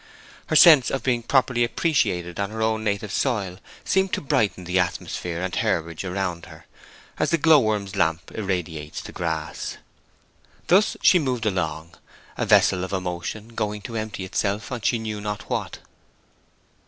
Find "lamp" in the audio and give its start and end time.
7.95-8.31